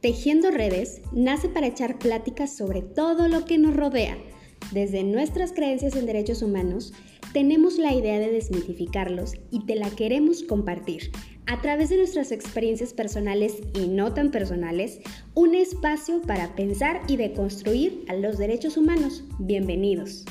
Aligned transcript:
Tejiendo 0.00 0.52
Redes 0.52 1.02
nace 1.12 1.48
para 1.48 1.66
echar 1.66 1.98
pláticas 1.98 2.56
sobre 2.56 2.82
todo 2.82 3.26
lo 3.26 3.44
que 3.44 3.58
nos 3.58 3.74
rodea. 3.74 4.16
Desde 4.70 5.02
nuestras 5.02 5.52
creencias 5.52 5.96
en 5.96 6.06
derechos 6.06 6.40
humanos, 6.40 6.92
tenemos 7.32 7.78
la 7.78 7.92
idea 7.92 8.20
de 8.20 8.30
desmitificarlos 8.30 9.34
y 9.50 9.66
te 9.66 9.74
la 9.74 9.90
queremos 9.90 10.44
compartir. 10.44 11.10
A 11.46 11.60
través 11.62 11.88
de 11.88 11.96
nuestras 11.96 12.30
experiencias 12.30 12.92
personales 12.92 13.56
y 13.74 13.88
no 13.88 14.14
tan 14.14 14.30
personales, 14.30 15.00
un 15.34 15.56
espacio 15.56 16.22
para 16.22 16.54
pensar 16.54 17.00
y 17.08 17.16
deconstruir 17.16 18.04
a 18.06 18.14
los 18.14 18.38
derechos 18.38 18.76
humanos. 18.76 19.24
Bienvenidos. 19.40 20.24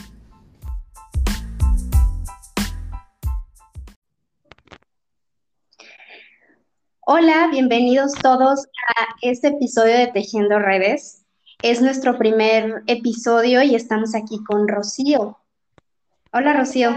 Hola, 7.09 7.47
bienvenidos 7.49 8.11
todos 8.21 8.65
a 8.65 9.05
este 9.21 9.47
episodio 9.47 9.97
de 9.97 10.07
Tejiendo 10.07 10.59
Redes. 10.59 11.23
Es 11.63 11.81
nuestro 11.81 12.17
primer 12.17 12.83
episodio 12.85 13.63
y 13.63 13.75
estamos 13.75 14.13
aquí 14.13 14.43
con 14.43 14.67
Rocío. 14.67 15.37
Hola, 16.33 16.51
Rocío. 16.51 16.89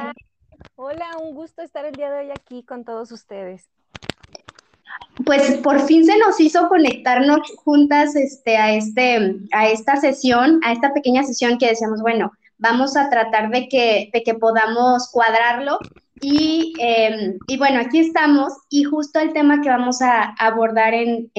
Hola, 0.75 1.17
un 1.23 1.37
gusto 1.37 1.63
estar 1.63 1.85
el 1.85 1.95
día 1.95 2.11
de 2.11 2.27
hoy 2.27 2.31
aquí 2.33 2.65
con 2.65 2.85
todos 2.85 3.13
ustedes. 3.13 3.71
Pues 5.25 5.59
por 5.59 5.79
fin 5.79 6.05
se 6.05 6.19
nos 6.19 6.41
hizo 6.41 6.69
conectarnos 6.69 7.39
juntas 7.63 8.17
este, 8.17 8.57
a, 8.57 8.73
este, 8.73 9.37
a 9.53 9.69
esta 9.69 9.95
sesión, 9.95 10.59
a 10.65 10.73
esta 10.73 10.93
pequeña 10.93 11.23
sesión 11.23 11.57
que 11.57 11.69
decíamos, 11.69 12.03
bueno, 12.03 12.33
vamos 12.59 12.97
a 12.97 13.11
tratar 13.11 13.51
de 13.51 13.69
que, 13.69 14.11
de 14.13 14.25
que 14.25 14.35
podamos 14.35 15.09
cuadrarlo 15.13 15.79
Em, 16.23 17.39
y, 17.47 17.59
bueno, 17.59 17.81
aquí 17.81 17.99
estamos 17.99 18.53
y 18.69 18.85
justo 18.85 19.21
el 19.21 19.33
tema 19.33 19.63
que 19.63 19.71
vamos 19.71 20.03
a 20.03 20.35
abordar 20.39 20.93
en, 20.95 21.31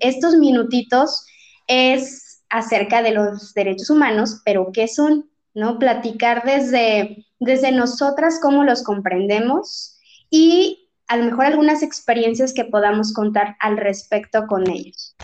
estos 0.00 0.36
minutitos 0.36 1.26
es 1.66 2.42
acerca 2.48 3.02
de 3.02 3.12
los 3.12 3.54
derechos 3.54 3.90
humanos, 3.90 4.40
pero 4.44 4.70
¿qué 4.72 4.88
son? 4.88 5.30
¿No? 5.54 5.78
Platicar 5.78 6.44
desde, 6.44 7.26
desde 7.40 7.72
nosotras 7.72 8.40
cómo 8.42 8.64
los 8.64 8.82
comprendemos 8.82 9.98
y 10.30 10.88
a 11.08 11.16
lo 11.18 11.24
mejor 11.24 11.46
algunas 11.46 11.82
experiencias 11.82 12.54
que 12.54 12.64
podamos 12.64 13.12
contar 13.12 13.56
al 13.60 13.76
respecto 13.76 14.46
con 14.46 14.68
ellos. 14.70 15.14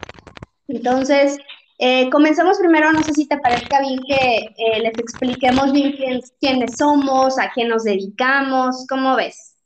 Entonces, 0.69 1.39
eh, 1.79 2.11
comenzamos 2.11 2.59
primero, 2.59 2.93
no 2.93 3.03
sé 3.03 3.13
si 3.13 3.27
te 3.27 3.39
parezca 3.39 3.81
bien 3.81 4.01
que 4.07 4.55
eh, 4.57 4.81
les 4.81 4.99
expliquemos 4.99 5.73
bien 5.73 6.21
quiénes 6.41 6.77
somos, 6.77 7.39
a 7.39 7.53
qué 7.55 7.65
nos 7.65 7.85
dedicamos, 7.85 8.85
¿cómo 8.89 9.15
ves? 9.15 9.57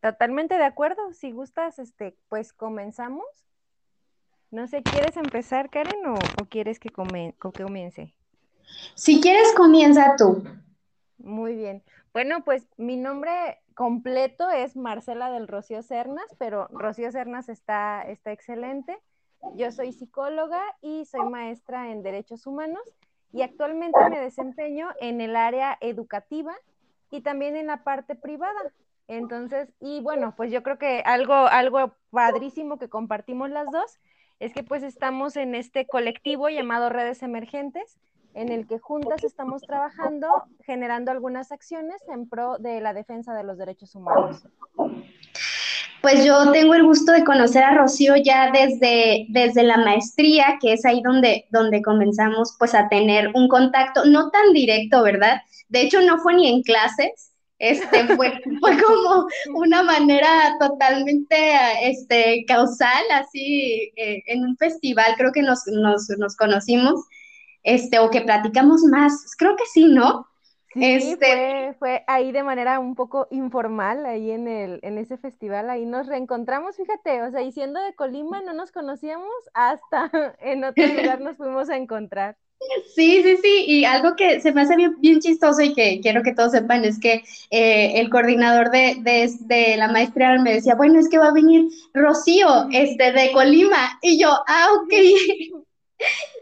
Totalmente 0.00 0.56
de 0.56 0.64
acuerdo, 0.64 1.12
si 1.12 1.32
gustas, 1.32 1.78
este, 1.78 2.16
pues 2.28 2.52
comenzamos. 2.52 3.24
No 4.50 4.66
sé, 4.66 4.82
¿quieres 4.82 5.16
empezar, 5.16 5.70
Karen, 5.70 6.04
o, 6.06 6.16
quieres 6.48 6.78
que, 6.78 6.90
que 6.90 7.62
comience? 7.62 8.14
Si 8.94 9.20
quieres, 9.20 9.52
comienza 9.56 10.16
tú. 10.16 10.44
Muy 11.18 11.54
bien. 11.54 11.82
Bueno, 12.12 12.44
pues 12.44 12.66
mi 12.76 12.96
nombre 12.96 13.60
completo 13.74 14.50
es 14.50 14.76
Marcela 14.76 15.30
del 15.30 15.48
Rocío 15.48 15.82
Cernas, 15.82 16.26
pero 16.38 16.66
Rocío 16.68 17.10
Cernas 17.12 17.48
está, 17.48 18.02
está 18.02 18.32
excelente. 18.32 18.98
Yo 19.54 19.72
soy 19.72 19.92
psicóloga 19.92 20.62
y 20.80 21.04
soy 21.04 21.28
maestra 21.28 21.90
en 21.90 22.02
derechos 22.02 22.46
humanos 22.46 22.82
y 23.32 23.42
actualmente 23.42 23.98
me 24.10 24.20
desempeño 24.20 24.88
en 25.00 25.20
el 25.20 25.36
área 25.36 25.76
educativa 25.80 26.54
y 27.10 27.20
también 27.20 27.56
en 27.56 27.66
la 27.66 27.82
parte 27.84 28.14
privada. 28.14 28.60
Entonces, 29.08 29.68
y 29.80 30.00
bueno, 30.00 30.34
pues 30.36 30.52
yo 30.52 30.62
creo 30.62 30.78
que 30.78 31.02
algo, 31.04 31.34
algo 31.34 31.94
padrísimo 32.10 32.78
que 32.78 32.88
compartimos 32.88 33.50
las 33.50 33.66
dos 33.70 33.98
es 34.38 34.52
que 34.52 34.62
pues 34.62 34.82
estamos 34.82 35.36
en 35.36 35.54
este 35.54 35.86
colectivo 35.86 36.48
llamado 36.48 36.88
Redes 36.88 37.22
Emergentes, 37.22 37.98
en 38.34 38.50
el 38.50 38.66
que 38.66 38.78
juntas 38.78 39.24
estamos 39.24 39.62
trabajando, 39.62 40.28
generando 40.64 41.10
algunas 41.10 41.50
acciones 41.50 42.00
en 42.08 42.28
pro 42.28 42.58
de 42.58 42.80
la 42.80 42.94
defensa 42.94 43.34
de 43.34 43.42
los 43.42 43.58
derechos 43.58 43.94
humanos. 43.94 44.46
Pues 46.00 46.24
yo 46.24 46.50
tengo 46.52 46.74
el 46.74 46.84
gusto 46.84 47.12
de 47.12 47.24
conocer 47.24 47.62
a 47.62 47.74
Rocío 47.74 48.16
ya 48.16 48.50
desde, 48.50 49.26
desde 49.28 49.62
la 49.62 49.76
maestría, 49.76 50.58
que 50.60 50.72
es 50.72 50.84
ahí 50.86 51.02
donde, 51.02 51.46
donde 51.50 51.82
comenzamos 51.82 52.56
pues 52.58 52.74
a 52.74 52.88
tener 52.88 53.30
un 53.34 53.48
contacto, 53.48 54.06
no 54.06 54.30
tan 54.30 54.52
directo, 54.54 55.02
¿verdad? 55.02 55.42
De 55.68 55.82
hecho, 55.82 56.00
no 56.00 56.18
fue 56.18 56.34
ni 56.34 56.48
en 56.48 56.62
clases, 56.62 57.32
este, 57.58 58.04
fue, 58.16 58.32
fue 58.60 58.82
como 58.82 59.26
una 59.54 59.82
manera 59.82 60.56
totalmente 60.58 61.36
este, 61.82 62.44
causal, 62.46 63.04
así, 63.12 63.92
eh, 63.96 64.22
en 64.26 64.44
un 64.44 64.56
festival 64.56 65.14
creo 65.18 65.32
que 65.32 65.42
nos, 65.42 65.66
nos, 65.66 66.08
nos 66.18 66.34
conocimos, 66.34 67.04
este, 67.62 67.98
o 67.98 68.10
que 68.10 68.22
platicamos 68.22 68.82
más, 68.84 69.12
creo 69.36 69.54
que 69.54 69.64
sí, 69.70 69.84
¿no? 69.84 70.26
Sí, 70.72 70.84
este... 71.12 71.74
fue, 71.78 72.04
ahí 72.06 72.30
de 72.30 72.44
manera 72.44 72.78
un 72.78 72.94
poco 72.94 73.26
informal, 73.30 74.06
ahí 74.06 74.30
en, 74.30 74.46
el, 74.46 74.78
en 74.82 74.98
ese 74.98 75.16
festival, 75.16 75.68
ahí 75.68 75.84
nos 75.84 76.06
reencontramos, 76.06 76.76
fíjate, 76.76 77.22
o 77.22 77.30
sea, 77.30 77.42
y 77.42 77.50
siendo 77.50 77.80
de 77.80 77.94
Colima 77.94 78.40
no 78.40 78.52
nos 78.52 78.70
conocíamos, 78.70 79.28
hasta 79.52 80.10
en 80.40 80.64
otro 80.64 80.86
lugar 80.86 81.20
nos 81.20 81.36
fuimos 81.36 81.68
a 81.70 81.76
encontrar. 81.76 82.36
Sí, 82.94 83.22
sí, 83.22 83.36
sí, 83.42 83.64
y 83.66 83.84
algo 83.84 84.14
que 84.16 84.40
se 84.40 84.52
me 84.52 84.60
hace 84.60 84.76
bien, 84.76 84.94
bien 85.00 85.18
chistoso 85.18 85.62
y 85.62 85.72
que 85.72 86.00
quiero 86.02 86.22
que 86.22 86.34
todos 86.34 86.52
sepan 86.52 86.84
es 86.84 87.00
que 87.00 87.24
eh, 87.50 87.98
el 87.98 88.10
coordinador 88.10 88.70
de, 88.70 88.96
de, 89.00 89.30
de, 89.40 89.76
la 89.78 89.88
maestría 89.88 90.38
me 90.38 90.52
decía, 90.54 90.74
bueno, 90.74 91.00
es 91.00 91.08
que 91.08 91.18
va 91.18 91.28
a 91.28 91.32
venir 91.32 91.68
Rocío, 91.94 92.68
este, 92.70 93.12
de 93.12 93.32
Colima, 93.32 93.98
y 94.02 94.20
yo, 94.20 94.28
ah, 94.46 94.68
ok. 94.82 94.92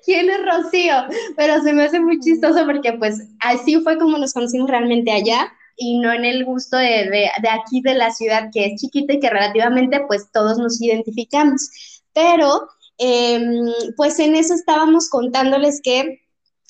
¿Quién 0.05 0.31
es 0.31 0.39
Rocío? 0.45 0.95
Pero 1.37 1.63
se 1.63 1.73
me 1.73 1.85
hace 1.85 2.01
muy 2.01 2.19
chistoso 2.21 2.65
porque 2.65 2.95
pues 2.95 3.21
así 3.41 3.81
fue 3.81 3.99
como 3.99 4.19
nos 4.19 4.33
conocimos 4.33 4.71
realmente 4.71 5.11
allá 5.11 5.53
y 5.77 5.99
no 6.01 6.13
en 6.13 6.25
el 6.25 6.45
gusto 6.45 6.77
de, 6.77 7.09
de, 7.11 7.49
aquí 7.49 7.81
de 7.83 7.95
la 7.95 8.11
ciudad 8.11 8.51
que 8.53 8.67
es 8.67 8.81
chiquita 8.81 9.15
y 9.15 9.21
que 9.21 9.31
relativamente 9.31 10.01
pues 10.07 10.31
todos 10.33 10.59
nos 10.59 10.81
identificamos. 10.81 11.71
Pero 12.13 12.69
em, 12.99 13.67
pues 13.97 14.19
en 14.19 14.35
eso 14.35 14.55
estábamos 14.55 15.09
contándoles 15.09 15.81
que 15.83 16.21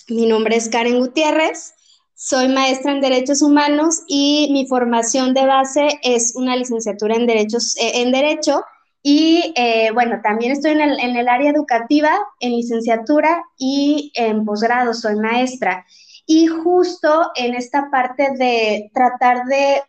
mi 0.09 0.27
nombre 0.27 0.57
es 0.57 0.69
Karen 0.69 0.99
Gutiérrez, 0.99 1.75
soy 2.15 2.49
maestra 2.49 2.93
en 2.93 3.01
Derechos 3.01 3.43
Humanos 3.43 4.03
y 4.09 4.49
mi 4.51 4.67
formación 4.67 5.35
de 5.35 5.47
base 5.47 6.01
es 6.03 6.35
una 6.35 6.57
licenciatura 6.57 7.15
en 7.15 7.29
Derechos, 7.29 7.77
eh, 7.77 8.03
en 8.03 8.11
Derecho 8.11 8.65
y 9.11 9.55
eh, 9.57 9.91
bueno, 9.95 10.21
también 10.23 10.53
estoy 10.53 10.73
en 10.73 10.83
el, 10.83 11.01
en 11.01 11.17
el, 11.17 11.29
área 11.29 11.51
educativa, 11.51 12.15
en 12.41 12.51
licenciatura 12.51 13.43
y 13.57 14.13
en 14.15 14.45
posgrado, 14.45 14.93
soy 14.93 15.17
maestra. 15.17 15.87
Y 16.27 16.47
justo 16.47 17.31
en 17.35 17.55
esta 17.55 17.91
parte 17.91 18.33
de 18.37 18.91
tratar 18.93 19.47
de 19.47 19.81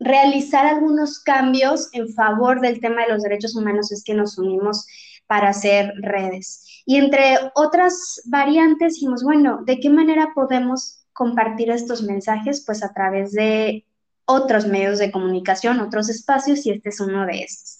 realizar 0.00 0.66
algunos 0.66 1.20
cambios 1.20 1.90
en 1.92 2.12
favor 2.12 2.60
del 2.60 2.80
tema 2.80 3.02
de 3.02 3.12
los 3.12 3.22
derechos 3.22 3.54
humanos 3.54 3.92
es 3.92 4.02
que 4.02 4.14
nos 4.14 4.36
unimos 4.36 4.84
para 5.28 5.50
hacer 5.50 5.92
redes. 5.98 6.82
Y 6.86 6.96
entre 6.96 7.36
otras 7.54 8.20
variantes 8.24 8.94
dijimos, 8.94 9.22
bueno, 9.22 9.60
¿de 9.64 9.78
qué 9.78 9.90
manera 9.90 10.32
podemos 10.34 11.06
compartir 11.12 11.70
estos 11.70 12.02
mensajes? 12.02 12.64
Pues 12.66 12.82
a 12.82 12.92
través 12.92 13.30
de 13.30 13.86
otros 14.24 14.66
medios 14.66 14.98
de 14.98 15.12
comunicación, 15.12 15.78
otros 15.78 16.08
espacios, 16.08 16.66
y 16.66 16.72
este 16.72 16.88
es 16.88 16.98
uno 16.98 17.26
de 17.26 17.42
estos. 17.42 17.78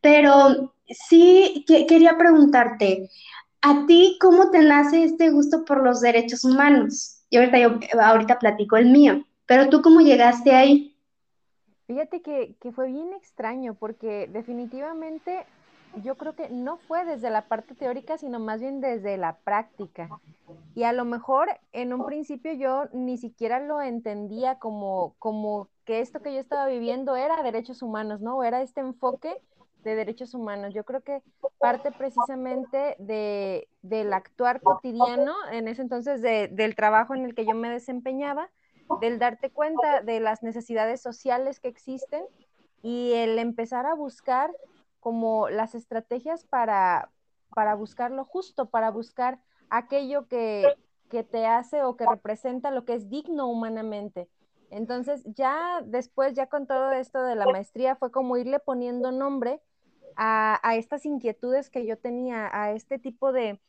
Pero 0.00 0.74
sí 0.88 1.64
quería 1.66 2.16
preguntarte, 2.16 3.10
¿a 3.62 3.86
ti 3.86 4.18
cómo 4.20 4.50
te 4.50 4.62
nace 4.62 5.04
este 5.04 5.30
gusto 5.30 5.64
por 5.64 5.82
los 5.82 6.00
derechos 6.00 6.44
humanos? 6.44 7.22
Y 7.30 7.38
ahorita 7.38 7.58
yo 7.58 8.00
ahorita 8.00 8.38
platico 8.38 8.76
el 8.76 8.86
mío, 8.86 9.24
pero 9.46 9.68
tú 9.68 9.82
cómo 9.82 10.00
llegaste 10.00 10.52
ahí? 10.52 10.96
Fíjate 11.86 12.20
que, 12.20 12.56
que 12.60 12.72
fue 12.72 12.88
bien 12.88 13.12
extraño 13.12 13.74
porque 13.74 14.28
definitivamente 14.32 15.44
yo 16.02 16.16
creo 16.16 16.34
que 16.34 16.48
no 16.50 16.76
fue 16.76 17.04
desde 17.04 17.30
la 17.30 17.48
parte 17.48 17.74
teórica, 17.74 18.18
sino 18.18 18.38
más 18.38 18.60
bien 18.60 18.80
desde 18.80 19.16
la 19.16 19.36
práctica. 19.36 20.08
Y 20.74 20.82
a 20.82 20.92
lo 20.92 21.04
mejor 21.04 21.48
en 21.72 21.92
un 21.92 22.04
principio 22.04 22.52
yo 22.52 22.84
ni 22.92 23.16
siquiera 23.16 23.60
lo 23.60 23.80
entendía 23.80 24.58
como, 24.58 25.14
como 25.18 25.68
que 25.84 26.00
esto 26.00 26.20
que 26.20 26.34
yo 26.34 26.40
estaba 26.40 26.66
viviendo 26.66 27.16
era 27.16 27.42
derechos 27.42 27.82
humanos, 27.82 28.20
¿no? 28.20 28.42
Era 28.44 28.62
este 28.62 28.80
enfoque 28.80 29.36
de 29.86 29.94
derechos 29.94 30.34
humanos. 30.34 30.74
Yo 30.74 30.84
creo 30.84 31.00
que 31.00 31.22
parte 31.58 31.92
precisamente 31.92 32.96
de, 32.98 33.68
del 33.82 34.12
actuar 34.12 34.60
cotidiano, 34.60 35.34
en 35.52 35.68
ese 35.68 35.82
entonces 35.82 36.20
del 36.20 36.74
trabajo 36.74 37.14
en 37.14 37.24
el 37.24 37.34
que 37.36 37.46
yo 37.46 37.54
me 37.54 37.70
desempeñaba, 37.70 38.50
del 39.00 39.20
darte 39.20 39.50
cuenta 39.50 40.02
de 40.02 40.18
las 40.18 40.42
necesidades 40.42 41.00
sociales 41.00 41.60
que 41.60 41.68
existen 41.68 42.24
y 42.82 43.12
el 43.12 43.38
empezar 43.38 43.86
a 43.86 43.94
buscar 43.94 44.52
como 44.98 45.48
las 45.48 45.76
estrategias 45.76 46.44
para, 46.44 47.10
para 47.54 47.76
buscar 47.76 48.10
lo 48.10 48.24
justo, 48.24 48.70
para 48.70 48.90
buscar 48.90 49.38
aquello 49.70 50.26
que, 50.26 50.64
que 51.10 51.22
te 51.22 51.46
hace 51.46 51.84
o 51.84 51.96
que 51.96 52.06
representa 52.06 52.72
lo 52.72 52.84
que 52.84 52.94
es 52.94 53.08
digno 53.08 53.46
humanamente. 53.46 54.28
Entonces 54.70 55.22
ya 55.26 55.80
después, 55.84 56.34
ya 56.34 56.48
con 56.48 56.66
todo 56.66 56.90
esto 56.90 57.22
de 57.22 57.36
la 57.36 57.46
maestría, 57.46 57.94
fue 57.94 58.10
como 58.10 58.36
irle 58.36 58.58
poniendo 58.58 59.12
nombre 59.12 59.60
a, 60.16 60.60
estas 60.76 61.06
inquietudes 61.06 61.70
que 61.70 61.86
yo 61.86 61.98
tenía, 61.98 62.48
a 62.52 62.72
este 62.72 62.98
tipo 62.98 63.32
de, 63.32 63.60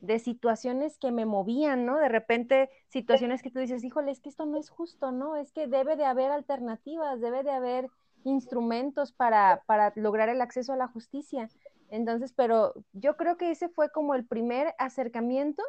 de 0.00 0.18
situaciones 0.18 0.98
que 0.98 1.10
me 1.10 1.24
movían, 1.24 1.86
¿no? 1.86 1.98
De 1.98 2.08
repente, 2.08 2.70
situaciones 2.88 3.42
que 3.42 3.50
tú 3.50 3.58
dices, 3.58 3.82
híjole, 3.84 4.10
es 4.10 4.20
que 4.20 4.28
esto 4.28 4.46
no 4.46 4.58
es 4.58 4.70
justo, 4.70 5.12
¿no? 5.12 5.36
Es 5.36 5.52
que 5.52 5.66
debe 5.66 5.96
de 5.96 6.04
haber 6.04 6.30
alternativas, 6.30 7.20
debe 7.20 7.42
de 7.42 7.50
haber 7.50 7.90
instrumentos 8.24 9.12
para, 9.12 9.62
para 9.66 9.92
lograr 9.96 10.28
el 10.28 10.40
acceso 10.40 10.72
a 10.72 10.76
la 10.76 10.88
justicia. 10.88 11.48
Entonces, 11.90 12.32
pero 12.32 12.74
yo 12.92 13.16
creo 13.16 13.36
que 13.36 13.50
ese 13.50 13.68
fue 13.68 13.90
como 13.90 14.14
el 14.14 14.24
primer 14.24 14.74
acercamiento 14.78 15.62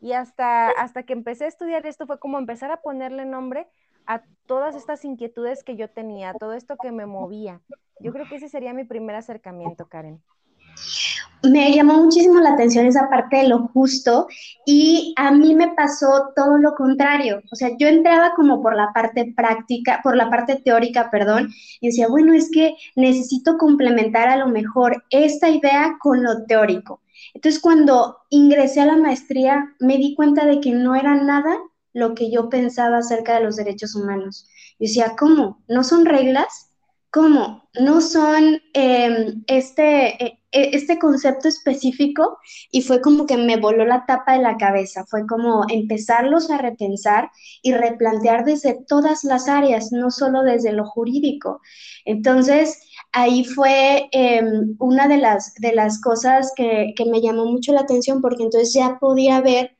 y 0.00 0.12
hasta, 0.12 0.70
hasta 0.70 1.04
que 1.04 1.12
empecé 1.12 1.44
a 1.44 1.48
estudiar 1.48 1.86
esto 1.86 2.06
fue 2.06 2.18
como 2.18 2.38
empezar 2.38 2.70
a 2.70 2.82
ponerle 2.82 3.24
nombre 3.24 3.66
a 4.06 4.22
todas 4.46 4.74
estas 4.74 5.04
inquietudes 5.04 5.64
que 5.64 5.76
yo 5.76 5.88
tenía, 5.88 6.34
todo 6.34 6.52
esto 6.52 6.76
que 6.80 6.92
me 6.92 7.06
movía. 7.06 7.60
Yo 8.00 8.12
creo 8.12 8.28
que 8.28 8.36
ese 8.36 8.48
sería 8.48 8.74
mi 8.74 8.84
primer 8.84 9.16
acercamiento, 9.16 9.86
Karen 9.86 10.22
me 11.44 11.72
llamó 11.74 12.02
muchísimo 12.02 12.40
la 12.40 12.52
atención 12.54 12.86
esa 12.86 13.08
parte 13.08 13.38
de 13.38 13.48
lo 13.48 13.68
justo 13.68 14.26
y 14.64 15.14
a 15.16 15.30
mí 15.30 15.54
me 15.54 15.68
pasó 15.74 16.32
todo 16.34 16.58
lo 16.58 16.74
contrario. 16.74 17.42
O 17.52 17.56
sea, 17.56 17.70
yo 17.78 17.88
entraba 17.88 18.32
como 18.34 18.62
por 18.62 18.74
la 18.76 18.92
parte 18.92 19.32
práctica, 19.36 20.00
por 20.02 20.16
la 20.16 20.30
parte 20.30 20.56
teórica, 20.56 21.10
perdón, 21.10 21.50
y 21.80 21.88
decía, 21.88 22.08
bueno, 22.08 22.32
es 22.32 22.50
que 22.50 22.76
necesito 22.96 23.58
complementar 23.58 24.28
a 24.28 24.36
lo 24.36 24.48
mejor 24.48 25.04
esta 25.10 25.48
idea 25.48 25.96
con 26.00 26.22
lo 26.22 26.44
teórico. 26.46 27.00
Entonces, 27.34 27.60
cuando 27.60 28.18
ingresé 28.30 28.80
a 28.80 28.86
la 28.86 28.96
maestría, 28.96 29.74
me 29.80 29.96
di 29.96 30.14
cuenta 30.14 30.46
de 30.46 30.60
que 30.60 30.70
no 30.70 30.94
era 30.94 31.14
nada 31.14 31.58
lo 31.94 32.14
que 32.14 32.30
yo 32.30 32.50
pensaba 32.50 32.98
acerca 32.98 33.36
de 33.36 33.44
los 33.44 33.56
derechos 33.56 33.94
humanos. 33.94 34.46
Yo 34.78 34.86
decía, 34.86 35.16
¿cómo? 35.18 35.64
¿No 35.68 35.82
son 35.82 36.04
reglas? 36.04 36.70
¿Cómo? 37.10 37.68
¿No 37.80 38.02
son 38.02 38.60
em, 38.74 39.42
este... 39.46 40.22
Eh, 40.22 40.38
e, 40.54 40.70
este 40.76 40.98
concepto 41.00 41.48
específico 41.48 42.38
y 42.70 42.82
fue 42.82 43.00
como 43.00 43.26
que 43.26 43.36
me 43.36 43.56
voló 43.56 43.84
la 43.84 44.06
tapa 44.06 44.34
de 44.34 44.42
la 44.42 44.56
cabeza, 44.56 45.04
fue 45.04 45.26
como 45.26 45.64
empezarlos 45.68 46.48
a 46.50 46.58
repensar 46.58 47.30
y 47.60 47.72
replantear 47.72 48.44
desde 48.44 48.78
todas 48.86 49.24
las 49.24 49.48
áreas, 49.48 49.90
no 49.90 50.12
solo 50.12 50.42
desde 50.42 50.72
lo 50.72 50.84
jurídico. 50.86 51.60
Entonces, 52.04 52.80
ahí 53.12 53.44
fue 53.44 54.08
em, 54.12 54.76
una 54.78 55.08
de 55.08 55.18
las, 55.18 55.54
de 55.54 55.72
las 55.74 56.00
cosas 56.00 56.52
que, 56.56 56.94
que 56.96 57.04
me 57.06 57.20
llamó 57.20 57.46
mucho 57.46 57.72
la 57.72 57.80
atención 57.80 58.20
porque 58.20 58.44
entonces 58.44 58.72
ya 58.72 58.98
podía 59.00 59.40
ver 59.40 59.76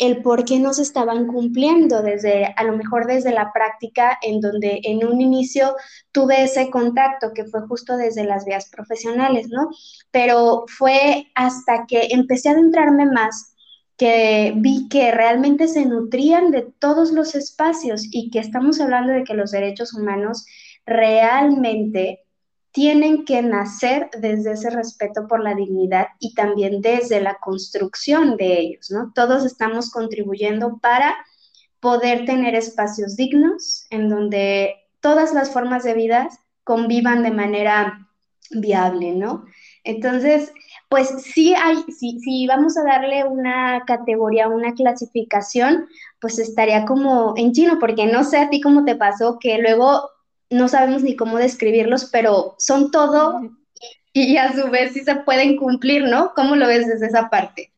el 0.00 0.22
por 0.22 0.46
qué 0.46 0.58
no 0.58 0.72
se 0.72 0.82
estaban 0.82 1.26
cumpliendo 1.26 2.02
desde, 2.02 2.46
a 2.56 2.64
lo 2.64 2.74
mejor 2.76 3.06
desde 3.06 3.32
la 3.32 3.52
práctica, 3.52 4.18
en 4.22 4.40
donde 4.40 4.80
en 4.82 5.06
un 5.06 5.20
inicio 5.20 5.76
tuve 6.10 6.42
ese 6.42 6.70
contacto 6.70 7.32
que 7.34 7.44
fue 7.44 7.60
justo 7.68 7.98
desde 7.98 8.24
las 8.24 8.46
vías 8.46 8.70
profesionales, 8.70 9.48
¿no? 9.50 9.68
Pero 10.10 10.64
fue 10.66 11.26
hasta 11.34 11.84
que 11.86 12.08
empecé 12.10 12.48
a 12.48 12.52
adentrarme 12.52 13.04
más 13.04 13.54
que 13.98 14.54
vi 14.56 14.88
que 14.88 15.12
realmente 15.12 15.68
se 15.68 15.84
nutrían 15.84 16.50
de 16.50 16.62
todos 16.78 17.12
los 17.12 17.34
espacios 17.34 18.08
y 18.10 18.30
que 18.30 18.38
estamos 18.38 18.80
hablando 18.80 19.12
de 19.12 19.24
que 19.24 19.34
los 19.34 19.50
derechos 19.50 19.92
humanos 19.92 20.46
realmente 20.86 22.20
tienen 22.72 23.24
que 23.24 23.42
nacer 23.42 24.10
desde 24.18 24.52
ese 24.52 24.70
respeto 24.70 25.26
por 25.26 25.42
la 25.42 25.54
dignidad 25.54 26.08
y 26.18 26.34
también 26.34 26.80
desde 26.80 27.20
la 27.20 27.36
construcción 27.36 28.36
de 28.36 28.60
ellos, 28.60 28.90
¿no? 28.90 29.12
Todos 29.14 29.44
estamos 29.44 29.90
contribuyendo 29.90 30.78
para 30.78 31.16
poder 31.80 32.26
tener 32.26 32.54
espacios 32.54 33.16
dignos 33.16 33.86
en 33.90 34.08
donde 34.08 34.76
todas 35.00 35.32
las 35.32 35.50
formas 35.50 35.82
de 35.82 35.94
vida 35.94 36.28
convivan 36.62 37.22
de 37.22 37.30
manera 37.30 38.08
viable, 38.50 39.12
¿no? 39.12 39.44
Entonces, 39.82 40.52
pues 40.88 41.08
sí 41.22 41.54
hay, 41.54 41.76
si 41.90 42.46
vamos 42.46 42.76
a 42.76 42.84
darle 42.84 43.24
una 43.24 43.84
categoría, 43.86 44.48
una 44.48 44.74
clasificación, 44.74 45.86
pues 46.20 46.38
estaría 46.38 46.84
como 46.84 47.34
en 47.36 47.52
chino, 47.52 47.78
porque 47.78 48.06
no 48.06 48.24
sé 48.24 48.38
a 48.38 48.50
ti 48.50 48.60
cómo 48.60 48.84
te 48.84 48.96
pasó 48.96 49.38
que 49.40 49.58
luego 49.58 50.10
no 50.50 50.68
sabemos 50.68 51.02
ni 51.02 51.16
cómo 51.16 51.38
describirlos, 51.38 52.06
pero 52.06 52.56
son 52.58 52.90
todo 52.90 53.40
y, 54.12 54.36
a 54.36 54.52
su 54.52 54.68
vez 54.70 54.92
sí 54.92 55.04
se 55.04 55.16
pueden 55.16 55.56
cumplir, 55.56 56.04
¿no? 56.04 56.32
¿Cómo 56.34 56.56
lo 56.56 56.66
ves 56.66 56.86
desde 56.86 57.06
esa 57.06 57.30
parte? 57.30 57.72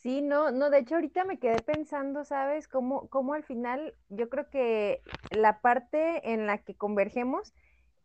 Sí, 0.00 0.22
no, 0.22 0.50
no, 0.50 0.70
de 0.70 0.78
hecho 0.78 0.94
ahorita 0.94 1.24
me 1.24 1.38
quedé 1.38 1.60
pensando, 1.60 2.24
¿sabes? 2.24 2.68
Cómo, 2.68 3.08
cómo 3.08 3.34
al 3.34 3.42
final 3.42 3.94
yo 4.08 4.30
creo 4.30 4.48
que 4.48 5.02
la 5.30 5.60
parte 5.60 6.32
en 6.32 6.46
la 6.46 6.58
que 6.58 6.74
convergemos 6.74 7.52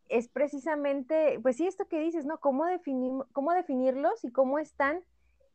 es 0.08 0.28
precisamente, 0.28 1.38
pues 1.40 1.56
sí, 1.56 1.66
esto 1.66 1.88
que 1.88 2.00
dices, 2.00 2.26
¿no? 2.26 2.38
¿Cómo, 2.38 2.66
definir, 2.66 3.12
cómo 3.32 3.52
definirlos 3.52 4.24
y 4.24 4.30
cómo 4.30 4.58
están 4.58 5.02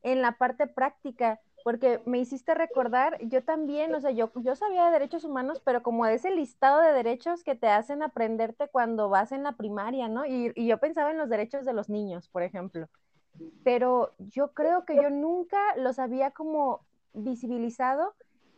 en 0.02 0.22
la 0.22 0.38
parte 0.38 0.68
práctica? 0.68 1.40
Porque 1.64 2.02
me 2.06 2.20
hiciste 2.20 2.54
recordar, 2.56 3.18
yo 3.22 3.44
también, 3.44 3.94
o 3.94 4.02
sea, 4.02 4.12
yo, 4.12 4.32
yo 4.36 4.56
sabía 4.56 4.86
de 4.86 4.92
derechos 4.92 5.24
humanos, 5.24 5.62
pero 5.64 5.84
como 5.84 6.06
ese 6.06 6.32
listado 6.32 6.80
de 6.82 6.94
derechos 6.94 7.44
que 7.44 7.56
te 7.56 7.68
hacen 7.68 8.04
aprenderte 8.04 8.68
cuando 8.68 9.10
vas 9.10 9.32
en 9.32 9.44
la 9.44 9.54
primaria, 9.54 10.08
¿no? 10.08 10.26
Y, 10.26 10.52
y 10.56 10.68
yo 10.68 10.80
pensaba 10.80 11.12
en 11.12 11.18
los 11.18 11.30
derechos 11.30 11.66
de 11.66 11.74
los 11.74 11.90
niños, 11.90 12.30
por 12.30 12.44
ejemplo. 12.44 12.88
Pero 13.64 14.12
yo 14.18 14.54
creo 14.54 14.86
que 14.86 14.96
yo 14.96 15.10
nunca 15.10 15.58
los 15.78 16.00
había 16.00 16.32
como 16.32 16.82
visibilizado 17.14 18.14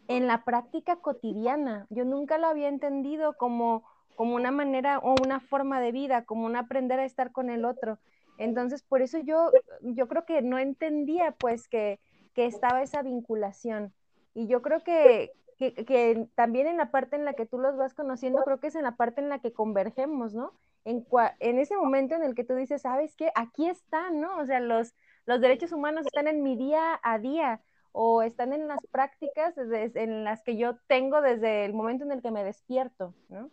en 0.08 0.28
la 0.28 0.44
práctica 0.44 0.98
cotidiana. 0.98 1.88
Yo 1.90 2.06
nunca 2.06 2.38
lo 2.38 2.48
había 2.48 2.70
entendido 2.70 3.34
como, 3.34 3.84
como 4.16 4.36
una 4.36 4.52
manera 4.52 5.00
o 5.00 5.14
una 5.16 5.40
forma 5.40 5.80
de 5.80 5.92
vida, 5.92 6.26
como 6.26 6.46
un 6.46 6.56
aprender 6.56 7.00
a 7.00 7.06
estar 7.06 7.32
con 7.32 7.50
el 7.50 7.66
otro. 7.66 8.00
Entonces, 8.38 8.82
por 8.84 9.02
eso 9.02 9.20
yo, 9.20 9.52
yo 9.82 10.08
creo 10.08 10.26
que 10.26 10.42
no 10.42 10.58
entendía, 10.58 11.32
pues, 11.40 11.68
que 11.68 12.00
que 12.34 12.46
estaba 12.46 12.82
esa 12.82 13.02
vinculación. 13.02 13.94
Y 14.34 14.48
yo 14.48 14.62
creo 14.62 14.84
que, 14.84 15.32
que, 15.58 16.28
también 16.36 16.68
en 16.68 16.78
la 16.78 16.92
parte 16.92 17.16
en 17.16 17.26
la 17.26 17.34
que 17.34 17.46
tú 17.46 17.58
los 17.60 17.78
vas 17.78 17.94
conociendo, 17.94 18.44
creo 18.44 18.60
que 18.60 18.68
es 18.68 18.76
en 18.76 18.84
la 18.84 18.96
parte 18.96 19.22
en 19.22 19.30
la 19.30 19.40
que 19.40 19.54
convergemos, 19.54 20.34
¿no? 20.34 20.54
En, 20.86 21.06
en 21.40 21.60
ese 21.60 21.78
momento 21.78 22.16
en 22.16 22.24
el 22.24 22.36
que 22.36 22.44
tú 22.44 22.56
dices, 22.56 22.82
¿sabes 22.82 23.16
qué? 23.16 23.32
Aquí 23.36 23.68
están, 23.70 24.20
¿no? 24.20 24.38
O 24.38 24.46
sea, 24.46 24.60
los, 24.60 24.94
los 25.26 25.40
derechos 25.40 25.72
humanos 25.72 26.06
están 26.06 26.28
en 26.28 26.44
mi 26.44 26.58
día 26.58 27.00
a 27.04 27.20
día 27.20 27.62
o 27.94 28.24
están 28.24 28.54
en 28.54 28.68
las 28.68 28.80
prácticas 28.92 29.56
en 29.58 30.24
las 30.24 30.42
que 30.42 30.58
yo 30.58 30.78
tengo 30.88 31.22
desde 31.22 31.64
el 31.66 31.74
momento 31.74 32.04
en 32.04 32.12
el 32.12 32.22
que 32.22 32.32
me 32.32 32.44
despierto, 32.44 33.14
¿no? 33.30 33.52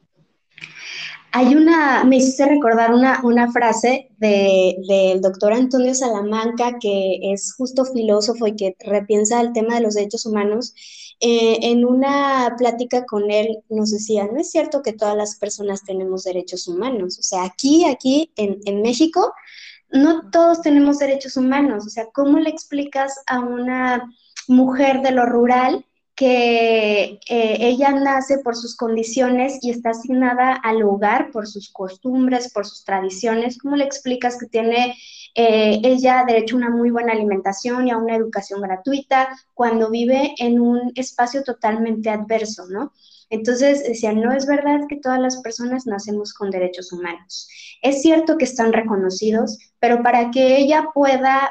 Hay 1.33 1.55
una, 1.55 2.03
me 2.05 2.17
hiciste 2.17 2.47
recordar 2.47 2.93
una, 2.93 3.21
una 3.23 3.53
frase 3.53 4.09
del 4.19 5.21
doctor 5.21 5.53
Antonio 5.53 5.95
Salamanca, 5.95 6.79
que 6.81 7.33
es 7.33 7.55
justo 7.55 7.85
filósofo 7.85 8.49
y 8.49 8.57
que 8.57 8.77
repiensa 8.81 9.41
el 9.41 9.53
tema 9.53 9.77
de 9.77 9.83
los 9.83 9.95
derechos 9.95 10.27
humanos. 10.27 10.75
Eh, 11.21 11.59
en 11.71 11.85
una 11.85 12.55
plática 12.59 13.05
con 13.05 13.31
él 13.31 13.59
nos 13.69 13.93
decía, 13.93 14.27
no 14.27 14.41
es 14.41 14.51
cierto 14.51 14.83
que 14.83 14.93
todas 14.93 15.17
las 15.17 15.37
personas 15.37 15.85
tenemos 15.85 16.25
derechos 16.25 16.67
humanos. 16.67 17.19
O 17.19 17.23
sea, 17.23 17.45
aquí, 17.45 17.85
aquí 17.85 18.33
en, 18.37 18.59
en 18.65 18.83
México, 18.83 19.33
no 19.93 20.31
todos 20.31 20.63
tenemos 20.63 20.99
derechos 20.99 21.37
humanos. 21.37 21.87
O 21.87 21.91
sea, 21.91 22.07
¿cómo 22.13 22.39
le 22.39 22.51
explicas 22.51 23.15
a 23.27 23.39
una 23.39 24.11
mujer 24.49 25.03
de 25.03 25.13
lo 25.13 25.27
rural 25.27 25.85
que 26.21 27.19
eh, 27.31 27.57
ella 27.61 27.93
nace 27.93 28.41
por 28.41 28.55
sus 28.55 28.77
condiciones 28.77 29.59
y 29.63 29.71
está 29.71 29.91
asignada 29.93 30.53
al 30.53 30.83
hogar 30.83 31.31
por 31.31 31.47
sus 31.47 31.71
costumbres, 31.73 32.53
por 32.53 32.67
sus 32.67 32.85
tradiciones. 32.85 33.57
¿Cómo 33.57 33.75
le 33.75 33.85
explicas 33.85 34.37
que 34.39 34.45
tiene 34.45 34.99
eh, 35.35 35.81
ella 35.83 36.23
derecho 36.27 36.57
a 36.57 36.59
una 36.59 36.69
muy 36.69 36.91
buena 36.91 37.15
alimentación 37.15 37.89
y 37.89 37.91
a 37.91 37.97
una 37.97 38.17
educación 38.17 38.61
gratuita 38.61 39.31
cuando 39.55 39.89
vive 39.89 40.35
en 40.37 40.61
un 40.61 40.93
espacio 40.95 41.43
totalmente 41.43 42.11
adverso, 42.11 42.67
¿no? 42.69 42.93
Entonces 43.31 43.83
decía, 43.83 44.13
no 44.13 44.31
es 44.31 44.45
verdad 44.45 44.81
que 44.91 44.97
todas 44.97 45.21
las 45.21 45.39
personas 45.39 45.87
nacemos 45.87 46.35
con 46.35 46.51
derechos 46.51 46.93
humanos. 46.93 47.49
Es 47.81 48.03
cierto 48.03 48.37
que 48.37 48.45
están 48.45 48.75
reconocidos, 48.75 49.57
pero 49.79 50.03
para 50.03 50.31
que 50.31 50.59
ella 50.59 50.89
pueda 50.93 51.51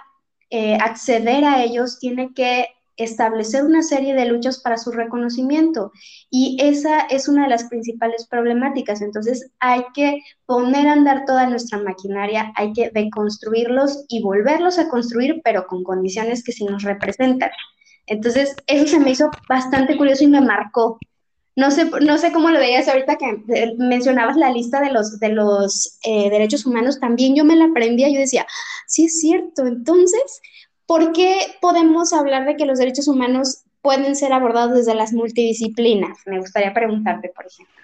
eh, 0.51 0.75
acceder 0.75 1.43
a 1.43 1.63
ellos 1.63 1.97
tiene 1.97 2.35
que 2.35 2.67
establecer 2.99 3.63
una 3.63 3.81
serie 3.81 4.13
de 4.13 4.25
luchas 4.25 4.59
para 4.59 4.77
su 4.77 4.91
reconocimiento 4.91 5.91
y 6.29 6.57
esa 6.61 7.01
es 7.01 7.27
una 7.27 7.43
de 7.43 7.49
las 7.49 7.63
principales 7.63 8.27
problemáticas. 8.27 9.01
Entonces 9.01 9.51
hay 9.59 9.83
que 9.93 10.19
poner 10.45 10.87
a 10.87 10.93
andar 10.93 11.23
toda 11.25 11.47
nuestra 11.47 11.79
maquinaria, 11.79 12.51
hay 12.55 12.73
que 12.73 12.91
deconstruirlos 12.91 14.05
y 14.09 14.21
volverlos 14.21 14.77
a 14.79 14.89
construir, 14.89 15.41
pero 15.43 15.65
con 15.67 15.83
condiciones 15.83 16.43
que 16.43 16.51
sí 16.51 16.65
nos 16.65 16.83
representan. 16.83 17.51
Entonces 18.05 18.55
eso 18.67 18.87
se 18.87 18.99
me 18.99 19.11
hizo 19.11 19.31
bastante 19.47 19.95
curioso 19.95 20.23
y 20.23 20.27
me 20.27 20.41
marcó. 20.41 20.99
No 21.55 21.71
sé, 21.71 21.89
no 22.01 22.17
sé 22.17 22.31
cómo 22.31 22.49
lo 22.49 22.59
veías 22.59 22.87
ahorita 22.87 23.17
que 23.17 23.43
eh, 23.53 23.75
mencionabas 23.77 24.37
la 24.37 24.51
lista 24.51 24.81
de 24.81 24.91
los, 24.91 25.19
de 25.19 25.29
los 25.29 25.99
eh, 26.03 26.29
derechos 26.29 26.65
humanos, 26.65 26.99
también 26.99 27.35
yo 27.35 27.43
me 27.43 27.55
la 27.55 27.65
aprendía, 27.65 28.09
yo 28.09 28.19
decía, 28.19 28.45
sí 28.87 29.05
es 29.05 29.19
cierto, 29.19 29.65
entonces 29.65 30.41
¿Por 30.89 31.11
qué 31.11 31.37
podemos 31.61 32.13
hablar 32.13 32.47
de 32.47 32.57
que 32.57 32.65
los 32.65 32.79
derechos 32.79 33.07
humanos 33.07 33.63
pueden 33.83 34.15
ser 34.15 34.33
abordados 34.33 34.73
desde 34.73 34.95
las 34.95 35.13
multidisciplinas? 35.13 36.17
Me 36.25 36.39
gustaría 36.39 36.73
preguntarte, 36.73 37.29
por 37.29 37.45
ejemplo. 37.45 37.75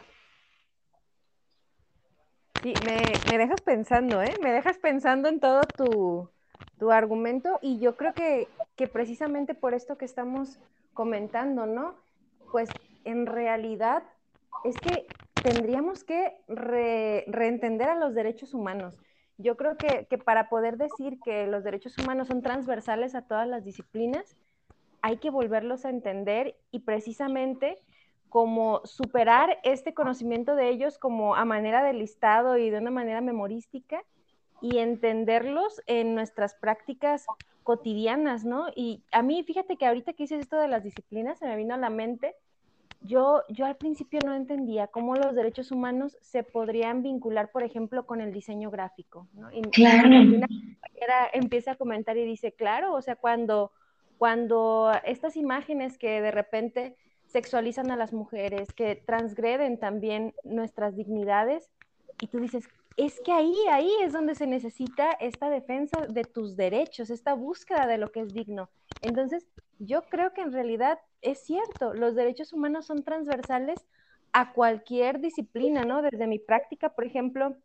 Sí, 2.63 2.73
me, 2.83 3.37
dejas 3.37 3.61
pensando, 3.61 4.23
¿eh? 4.23 4.33
Me 4.41 4.51
dejas 4.51 4.79
pensando 4.79 5.29
en 5.29 5.39
todo 5.39 5.61
tu, 6.79 6.91
argumento 6.91 7.59
y 7.61 7.77
yo 7.77 7.95
creo 7.95 8.15
que, 8.15 8.47
precisamente 8.91 9.53
por 9.53 9.75
esto 9.75 9.99
que 9.99 10.05
estamos 10.05 10.57
comentando, 10.95 11.67
¿no? 11.67 11.93
Pues 12.51 12.71
en 13.03 13.27
realidad 13.27 14.01
es 14.63 14.79
que 14.79 15.05
tendríamos 15.43 16.03
que 16.03 16.33
reentender 16.47 17.87
a 17.87 17.99
los 17.99 18.15
derechos 18.15 18.55
humanos. 18.55 18.97
Yo 19.37 19.57
creo 19.57 19.77
que, 19.77 20.07
que, 20.09 20.17
para 20.17 20.49
poder 20.49 20.77
decir 20.77 21.19
que 21.23 21.47
los 21.47 21.63
derechos 21.63 21.97
humanos 21.97 22.27
son 22.27 22.41
transversales 22.41 23.15
a 23.15 23.23
todas 23.23 23.47
las 23.47 23.63
disciplinas, 23.63 24.37
hay 25.01 25.17
que 25.17 25.29
volverlos 25.29 25.85
a 25.85 25.89
entender 25.89 26.55
y 26.71 26.79
precisamente 26.79 27.77
como 28.29 28.81
superar 28.85 29.59
este 29.63 29.93
conocimiento 29.93 30.55
de 30.55 30.69
ellos 30.69 30.97
como 30.97 31.35
a 31.35 31.45
manera 31.45 31.83
de 31.83 31.93
listado 31.93 32.57
y 32.57 32.69
de 32.69 32.79
una 32.79 32.91
manera 32.91 33.21
memorística 33.21 34.03
y 34.61 34.79
entenderlos 34.79 35.81
en 35.85 36.15
nuestras 36.15 36.55
prácticas 36.55 37.25
cotidianas, 37.63 38.45
¿no? 38.45 38.67
Y 38.75 39.03
a 39.11 39.21
mí, 39.21 39.43
fíjate 39.43 39.77
que 39.77 39.85
ahorita 39.85 40.13
que 40.13 40.23
hice 40.23 40.37
esto 40.37 40.57
de 40.57 40.67
las 40.67 40.83
disciplinas, 40.83 41.39
se 41.39 41.47
me 41.47 41.55
vino 41.55 41.73
a 41.73 41.77
la 41.77 41.89
mente, 41.89 42.35
yo, 43.01 43.43
yo 43.49 43.65
al 43.65 43.75
principio 43.75 44.19
no 44.25 44.33
entendía 44.33 44.87
cómo 44.87 45.15
los 45.15 45.35
derechos 45.35 45.71
humanos 45.71 46.17
se 46.21 46.43
podrían 46.43 47.03
vincular, 47.03 47.51
por 47.51 47.63
ejemplo, 47.63 48.05
con 48.05 48.21
el 48.21 48.33
diseño 48.33 48.71
gráfico, 48.71 49.27
¿no? 49.33 49.51
Y 49.51 49.61
claro. 49.61 50.07
una 50.07 50.47
compañera 50.47 51.29
empieza 51.33 51.71
a 51.71 51.75
comentar 51.75 52.17
y 52.17 52.25
dice, 52.25 52.51
claro, 52.51 52.93
o 52.93 53.01
sea, 53.01 53.15
cuando, 53.15 53.71
cuando 54.17 54.91
estas 55.03 55.37
imágenes 55.37 55.97
que 55.97 56.21
de 56.21 56.31
repente 56.31 56.95
sexualizan 57.27 57.91
a 57.91 57.97
las 57.97 58.13
mujeres, 58.13 58.71
que 58.73 58.95
transgreden 58.95 59.77
también 59.79 60.33
nuestras 60.43 60.95
dignidades. 60.95 61.69
Y 62.21 62.27
tú 62.27 62.39
dices, 62.39 62.69
es 62.97 63.19
que 63.21 63.31
ahí, 63.31 63.55
ahí 63.71 63.91
es 64.01 64.13
donde 64.13 64.35
se 64.35 64.47
necesita 64.47 65.11
esta 65.13 65.49
defensa 65.49 66.07
de 66.07 66.23
tus 66.23 66.55
derechos, 66.55 67.09
esta 67.09 67.33
búsqueda 67.33 67.87
de 67.87 67.97
lo 67.97 68.11
que 68.11 68.21
es 68.21 68.33
digno. 68.33 68.69
Entonces, 69.01 69.45
yo 69.79 70.03
creo 70.09 70.33
que 70.33 70.41
en 70.41 70.53
realidad 70.53 70.99
es 71.21 71.39
cierto, 71.39 71.93
los 71.93 72.15
derechos 72.15 72.53
humanos 72.53 72.85
son 72.85 73.03
transversales 73.03 73.85
a 74.31 74.53
cualquier 74.53 75.19
disciplina, 75.19 75.83
¿no? 75.83 76.01
Desde 76.01 76.27
mi 76.27 76.39
práctica, 76.39 76.89
por 76.89 77.05
ejemplo, 77.05 77.55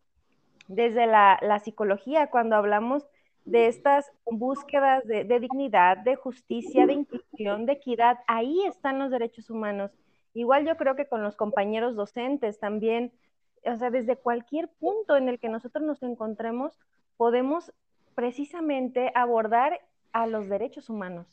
desde 0.67 1.07
la, 1.07 1.39
la 1.43 1.59
psicología, 1.59 2.31
cuando 2.31 2.57
hablamos 2.57 3.07
de 3.45 3.67
estas 3.67 4.11
búsquedas 4.25 5.07
de, 5.07 5.25
dignidad, 5.41 5.99
de 5.99 6.17
justicia, 6.17 6.87
de 6.87 6.93
inclusión, 6.93 7.67
de 7.67 7.73
equidad, 7.73 8.19
ahí 8.27 8.65
están 8.67 8.99
los 8.99 9.11
derechos 9.11 9.51
humanos. 9.51 9.91
Igual 10.35 10.67
yo 10.67 10.77
creo 10.77 10.95
que 10.95 11.09
con 11.09 11.23
los 11.23 11.37
compañeros 11.37 11.97
docentes 11.97 12.61
también, 12.61 13.13
o 13.65 13.79
sea, 13.79 13.91
desde 13.91 14.17
cualquier 14.17 14.69
punto 14.69 15.17
en 15.17 15.29
el 15.29 15.39
que 15.39 15.49
nosotros 15.49 15.85
nos 15.85 16.03
encontremos, 16.03 16.79
podemos 17.17 17.73
precisamente 18.15 19.13
abordar 19.15 19.81
a 20.13 20.27
los 20.27 20.49
derechos 20.49 20.89
humanos. 20.91 21.27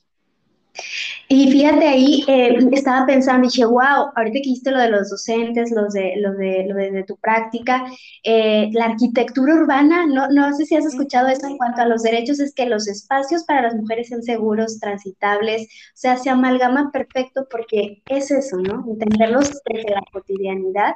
Y 1.30 1.52
fíjate 1.52 1.86
ahí, 1.86 2.24
eh, 2.28 2.58
estaba 2.72 3.06
pensando, 3.06 3.48
dije, 3.50 3.66
wow, 3.66 4.12
ahorita 4.16 4.34
que 4.34 4.40
dijiste 4.40 4.72
lo 4.72 4.80
de 4.80 4.90
los 4.90 5.10
docentes, 5.10 5.72
los 5.72 5.92
de, 5.92 6.14
lo 6.18 6.34
de, 6.34 6.66
lo 6.66 6.76
de, 6.76 7.04
tu 7.04 7.18
práctica, 7.18 7.86
eh, 8.24 8.70
la 8.72 8.86
arquitectura 8.86 9.56
urbana, 9.56 10.06
no, 10.06 10.30
no 10.30 10.56
sé 10.56 10.66
si 10.66 10.78
has 10.78 10.86
escuchado 10.86 11.28
eso 11.28 11.48
en 11.48 11.58
cuanto 11.58 11.82
a 11.82 11.86
los 11.86 12.04
derechos, 12.04 12.40
es 12.40 12.54
que 12.54 12.66
los 12.66 12.88
espacios 12.88 13.44
para 13.44 13.64
las 13.64 13.76
mujeres 13.76 14.08
sean 14.08 14.24
seguros, 14.24 14.80
transitables, 14.80 15.64
o 15.64 15.98
sea, 15.98 16.16
se 16.16 16.30
amalgama 16.30 16.92
perfecto 16.94 17.46
porque 17.52 18.02
es 18.06 18.32
eso, 18.32 18.58
¿no? 18.58 18.86
Entenderlos 18.88 19.52
desde 19.66 19.90
la 19.90 20.04
cotidianidad 20.14 20.94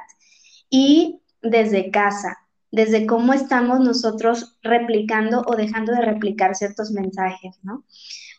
y 0.72 1.20
desde 1.42 1.90
casa, 1.90 2.38
desde 2.70 3.06
cómo 3.06 3.34
estamos 3.34 3.80
nosotros 3.80 4.56
replicando 4.62 5.42
o 5.46 5.54
dejando 5.54 5.92
de 5.92 6.00
replicar 6.00 6.56
ciertos 6.56 6.90
mensajes, 6.92 7.60
¿no? 7.62 7.84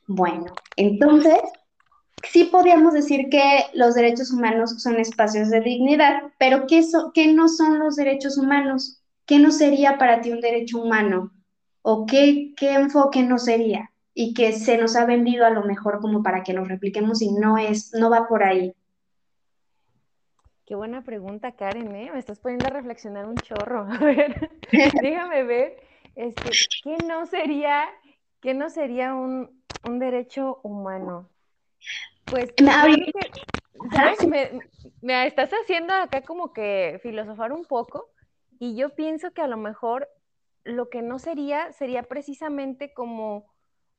Bueno, 0.08 0.46
entonces, 0.76 1.38
sí 2.28 2.46
podríamos 2.46 2.96
decir 2.96 3.30
que 3.30 3.66
los 3.76 3.94
derechos 3.94 4.32
humanos 4.32 4.82
son 4.82 5.00
espacios 5.00 5.52
de 5.52 5.62
dignidad, 5.62 6.24
pero 6.40 6.66
¿qué, 6.66 6.84
¿qué, 7.14 7.32
no 7.32 7.48
son 7.48 7.78
los 7.78 7.96
derechos 7.96 8.40
humanos? 8.40 9.00
¿Qué 9.28 9.38
no 9.38 9.52
sería 9.52 10.00
para 10.00 10.22
ti 10.22 10.32
un 10.32 10.42
derecho 10.42 10.82
humano? 10.82 11.32
¿O 11.84 12.08
qué, 12.08 12.54
qué 12.58 12.74
enfoque 12.74 13.22
no 13.22 13.38
sería? 13.38 13.92
Y 14.16 14.34
que 14.34 14.54
se 14.54 14.80
nos 14.80 14.96
ha 14.96 15.06
vendido 15.06 15.46
a 15.46 15.52
lo 15.52 15.66
mejor 15.66 16.02
como 16.02 16.24
para 16.24 16.42
que 16.42 16.54
nos 16.54 16.68
repliquemos 16.68 17.22
y 17.22 17.32
no 17.32 17.60
es, 17.60 17.94
no 17.94 18.10
va 18.10 18.28
por 18.28 18.44
ahí. 18.44 18.74
Qué 20.66 20.76
buena 20.76 21.04
pregunta, 21.04 21.52
Karen, 21.52 21.94
¿eh? 21.96 22.10
Me 22.14 22.20
estás 22.20 22.40
poniendo 22.40 22.68
a 22.68 22.72
reflexionar 22.72 23.26
un 23.26 23.42
chorro. 23.42 23.86
A 23.92 23.98
ver, 23.98 24.50
déjame 25.02 25.44
ver. 25.44 25.78
Este, 26.16 26.50
¿Qué 26.84 26.98
no 27.06 27.26
sería, 27.26 27.86
qué 28.40 28.54
no 28.54 28.70
sería 28.70 29.14
un, 29.14 29.64
un 29.84 30.00
derecho 30.00 30.60
humano? 30.64 31.30
Pues, 32.26 32.54
¿sabes? 33.92 34.28
Me, 35.02 35.28
estás 35.28 35.52
haciendo 35.52 35.94
acá 35.94 36.22
como 36.22 36.54
que 36.54 37.00
filosofar 37.04 37.52
un 37.52 37.66
poco 37.66 38.10
y 38.60 38.76
yo 38.76 38.96
pienso 38.96 39.32
que 39.32 39.42
a 39.42 39.48
lo 39.48 39.58
mejor 39.58 40.08
lo 40.64 40.90
que 40.90 41.02
no 41.02 41.20
sería 41.20 41.72
sería 41.74 42.04
precisamente 42.04 42.94
como, 42.94 43.52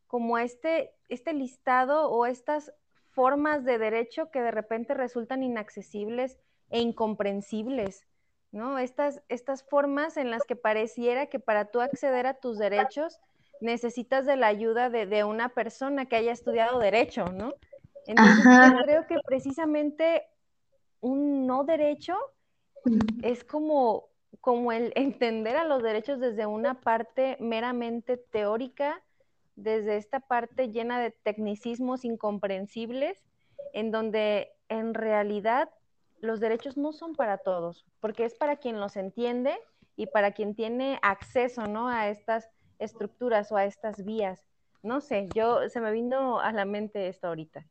como 0.07 0.39
este, 0.39 0.93
este 1.09 1.35
listado 1.35 2.11
o 2.11 2.25
estas 2.25 2.73
formas 3.11 3.65
de 3.65 3.79
derecho 3.79 4.31
que 4.31 4.41
de 4.41 4.51
repente 4.51 4.95
resultan 4.95 5.43
inaccesibles 5.43 6.39
e 6.71 6.81
incomprensibles, 6.81 8.07
¿no? 8.53 8.79
Estas, 8.79 9.23
estas 9.29 9.63
formas 9.63 10.17
en 10.17 10.31
las 10.31 10.45
que 10.45 10.57
pareciera 10.57 11.27
que 11.27 11.41
para 11.41 11.67
tú 11.67 11.81
acceder 11.81 12.27
a 12.27 12.35
tus 12.35 12.59
derechos 12.59 13.21
necesitas 13.61 14.27
de 14.27 14.37
la 14.37 14.49
ayuda 14.49 14.91
de, 14.91 15.07
de 15.07 15.25
una 15.25 15.49
persona 15.49 16.07
que 16.07 16.17
haya 16.17 16.33
estudiado 16.33 16.79
derecho, 16.79 17.27
¿no? 17.27 17.55
Entonces, 18.07 18.45
yo 18.45 18.85
creo 18.85 19.07
que 19.07 19.17
precisamente 19.25 20.25
un 21.01 21.47
no 21.47 21.65
derecho 21.65 22.17
es 23.23 23.45
como, 23.45 24.09
como 24.41 24.73
el 24.73 24.93
entender 24.95 25.57
a 25.57 25.65
los 25.65 25.83
derechos 25.83 26.21
desde 26.21 26.47
una 26.47 26.81
parte 26.81 27.37
meramente 27.41 28.17
teórica, 28.17 29.03
desde 29.57 29.97
esta 29.97 30.21
parte 30.21 30.71
llena 30.71 31.01
de 31.01 31.11
tecnicismos 31.11 32.05
incomprensibles, 32.05 33.23
en 33.73 33.91
donde 33.91 34.53
en 34.69 34.95
realidad 34.95 35.71
los 36.21 36.41
derechos 36.41 36.77
no 36.77 36.93
son 36.93 37.15
para 37.15 37.39
todos, 37.39 37.85
porque 38.01 38.25
es 38.25 38.35
para 38.35 38.57
quien 38.57 38.81
los 38.81 38.97
entiende 38.97 39.55
y 39.97 40.07
para 40.07 40.33
quien 40.33 40.55
tiene 40.55 40.99
acceso 41.03 41.67
¿no? 41.67 41.89
a 41.89 42.09
estas 42.09 42.49
estructuras 42.79 43.53
o 43.53 43.57
a 43.57 43.65
estas 43.65 44.05
vías. 44.05 44.41
No 44.83 45.01
sé, 45.01 45.29
yo 45.35 45.69
se 45.69 45.81
me 45.81 45.93
vino 45.93 46.41
a 46.41 46.53
la 46.53 46.65
mente 46.65 47.09
esto 47.09 47.29
ahorita. 47.29 47.67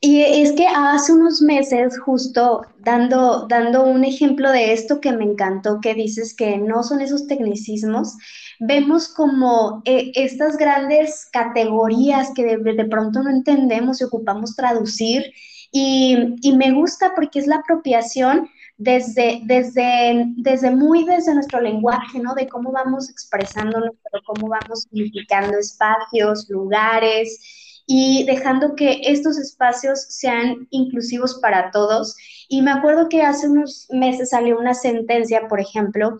Y 0.00 0.22
es 0.22 0.52
que 0.52 0.66
hace 0.66 1.12
unos 1.12 1.40
meses, 1.40 1.98
justo 1.98 2.62
dando, 2.78 3.46
dando 3.48 3.84
un 3.84 4.04
ejemplo 4.04 4.50
de 4.50 4.72
esto 4.72 5.00
que 5.00 5.12
me 5.12 5.24
encantó, 5.24 5.80
que 5.80 5.94
dices 5.94 6.34
que 6.34 6.58
no 6.58 6.82
son 6.82 7.00
esos 7.00 7.26
tecnicismos, 7.26 8.14
vemos 8.60 9.08
como 9.08 9.82
eh, 9.84 10.12
estas 10.14 10.56
grandes 10.56 11.28
categorías 11.32 12.30
que 12.34 12.44
de, 12.44 12.84
pronto 12.84 13.22
no 13.22 13.30
entendemos 13.30 14.00
y 14.00 14.04
ocupamos 14.04 14.54
traducir. 14.54 15.32
Y, 15.78 16.52
me 16.56 16.72
gusta 16.72 17.12
porque 17.14 17.38
es 17.38 17.46
la 17.46 17.56
apropiación 17.56 18.48
desde, 18.78 19.40
desde, 19.44 20.24
desde 20.36 20.70
muy 20.70 21.04
desde 21.04 21.34
nuestro 21.34 21.60
lenguaje, 21.60 22.18
¿no? 22.18 22.34
De 22.34 22.48
cómo 22.48 22.72
vamos 22.72 23.10
expresándonos, 23.10 23.90
cómo 24.24 24.48
vamos 24.48 24.86
significando 24.90 25.58
espacios, 25.58 26.48
lugares 26.48 27.82
y 27.86 28.24
dejando 28.24 28.74
que 28.74 29.02
estos 29.04 29.36
espacios 29.38 30.00
sean 30.08 30.66
inclusivos 30.70 31.40
para 31.42 31.70
todos. 31.70 32.16
Y 32.48 32.62
me 32.62 32.70
acuerdo 32.70 33.10
que 33.10 33.20
hace 33.22 33.46
unos 33.46 33.86
meses 33.90 34.30
salió 34.30 34.58
una 34.58 34.72
sentencia, 34.72 35.46
por 35.46 35.60
ejemplo, 35.60 36.16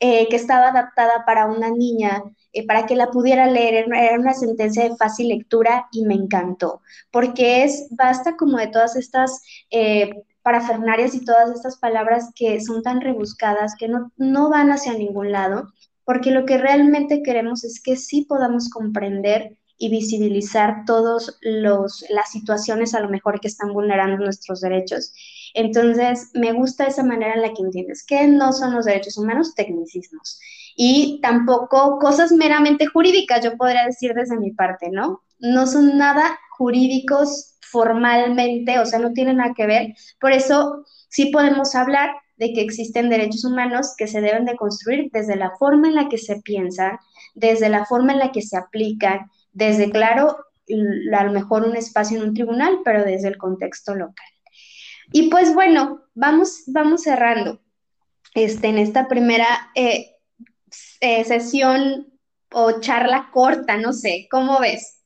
eh, 0.00 0.28
que 0.28 0.36
estaba 0.36 0.68
adaptada 0.68 1.24
para 1.24 1.46
una 1.46 1.70
niña, 1.70 2.22
eh, 2.52 2.66
para 2.66 2.86
que 2.86 2.96
la 2.96 3.10
pudiera 3.10 3.46
leer. 3.46 3.86
Era 3.92 4.18
una 4.18 4.34
sentencia 4.34 4.84
de 4.84 4.96
fácil 4.96 5.28
lectura 5.28 5.88
y 5.92 6.04
me 6.04 6.14
encantó, 6.14 6.82
porque 7.10 7.64
es, 7.64 7.88
basta 7.90 8.36
como 8.36 8.58
de 8.58 8.68
todas 8.68 8.96
estas... 8.96 9.42
Eh, 9.70 10.24
parafernarias 10.40 11.14
y 11.14 11.26
todas 11.26 11.50
estas 11.50 11.76
palabras 11.76 12.30
que 12.34 12.58
son 12.62 12.82
tan 12.82 13.02
rebuscadas, 13.02 13.74
que 13.78 13.86
no, 13.86 14.12
no 14.16 14.48
van 14.48 14.70
hacia 14.70 14.94
ningún 14.94 15.30
lado, 15.30 15.68
porque 16.06 16.30
lo 16.30 16.46
que 16.46 16.56
realmente 16.56 17.22
queremos 17.22 17.64
es 17.64 17.82
que 17.82 17.96
sí 17.96 18.24
podamos 18.26 18.70
comprender 18.70 19.58
y 19.76 19.90
visibilizar 19.90 20.84
todas 20.86 21.38
las 21.42 22.30
situaciones 22.32 22.94
a 22.94 23.00
lo 23.00 23.10
mejor 23.10 23.40
que 23.40 23.48
están 23.48 23.74
vulnerando 23.74 24.24
nuestros 24.24 24.62
derechos. 24.62 25.12
Entonces, 25.52 26.30
me 26.32 26.52
gusta 26.52 26.86
esa 26.86 27.04
manera 27.04 27.34
en 27.34 27.42
la 27.42 27.52
que 27.52 27.62
entiendes 27.62 28.04
que 28.04 28.26
no 28.26 28.54
son 28.54 28.74
los 28.74 28.86
derechos 28.86 29.18
humanos 29.18 29.54
tecnicismos 29.54 30.40
y 30.80 31.18
tampoco 31.20 31.98
cosas 31.98 32.30
meramente 32.30 32.86
jurídicas, 32.86 33.44
yo 33.44 33.56
podría 33.56 33.84
decir 33.84 34.14
desde 34.14 34.38
mi 34.38 34.52
parte, 34.52 34.90
¿no? 34.92 35.24
No 35.40 35.66
son 35.66 35.98
nada 35.98 36.38
jurídicos 36.56 37.58
formalmente, 37.60 38.78
o 38.78 38.86
sea, 38.86 39.00
no 39.00 39.12
tienen 39.12 39.38
nada 39.38 39.54
que 39.56 39.66
ver. 39.66 39.94
Por 40.20 40.30
eso 40.30 40.84
sí 41.08 41.32
podemos 41.32 41.74
hablar 41.74 42.10
de 42.36 42.52
que 42.52 42.60
existen 42.60 43.10
derechos 43.10 43.44
humanos 43.44 43.94
que 43.98 44.06
se 44.06 44.20
deben 44.20 44.44
de 44.44 44.54
construir 44.54 45.10
desde 45.12 45.34
la 45.34 45.50
forma 45.58 45.88
en 45.88 45.96
la 45.96 46.08
que 46.08 46.16
se 46.16 46.40
piensan, 46.42 46.96
desde 47.34 47.68
la 47.70 47.84
forma 47.84 48.12
en 48.12 48.20
la 48.20 48.30
que 48.30 48.42
se 48.42 48.56
aplican, 48.56 49.28
desde, 49.52 49.90
claro, 49.90 50.36
a 51.12 51.24
lo 51.24 51.32
mejor 51.32 51.64
un 51.64 51.74
espacio 51.74 52.18
en 52.18 52.28
un 52.28 52.34
tribunal, 52.34 52.82
pero 52.84 53.02
desde 53.02 53.26
el 53.26 53.36
contexto 53.36 53.96
local. 53.96 54.28
Y 55.10 55.28
pues 55.28 55.52
bueno, 55.52 56.02
vamos, 56.14 56.62
vamos 56.68 57.02
cerrando 57.02 57.60
este, 58.34 58.68
en 58.68 58.78
esta 58.78 59.08
primera 59.08 59.72
eh, 59.74 60.14
eh, 61.00 61.24
sesión 61.24 62.06
o 62.52 62.80
charla 62.80 63.30
corta, 63.32 63.76
no 63.76 63.92
sé, 63.92 64.26
¿cómo 64.30 64.60
ves? 64.60 65.04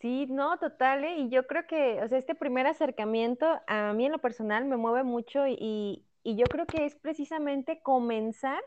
Sí, 0.00 0.26
no, 0.28 0.58
total, 0.58 1.04
¿eh? 1.04 1.18
y 1.18 1.28
yo 1.28 1.46
creo 1.46 1.66
que, 1.66 2.02
o 2.02 2.08
sea, 2.08 2.18
este 2.18 2.34
primer 2.34 2.66
acercamiento 2.66 3.46
a 3.68 3.92
mí 3.92 4.06
en 4.06 4.12
lo 4.12 4.18
personal 4.18 4.64
me 4.64 4.76
mueve 4.76 5.04
mucho 5.04 5.46
y, 5.46 6.04
y 6.24 6.36
yo 6.36 6.44
creo 6.46 6.66
que 6.66 6.86
es 6.86 6.96
precisamente 6.96 7.80
comenzar 7.82 8.60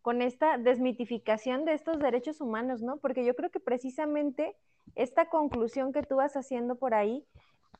con 0.00 0.22
esta 0.22 0.56
desmitificación 0.56 1.66
de 1.66 1.74
estos 1.74 1.98
derechos 1.98 2.40
humanos, 2.40 2.80
¿no? 2.80 2.96
Porque 2.96 3.24
yo 3.24 3.34
creo 3.34 3.50
que 3.50 3.60
precisamente 3.60 4.56
esta 4.94 5.28
conclusión 5.28 5.92
que 5.92 6.02
tú 6.02 6.16
vas 6.16 6.36
haciendo 6.36 6.76
por 6.76 6.94
ahí 6.94 7.26